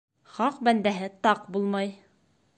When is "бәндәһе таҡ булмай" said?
0.69-1.95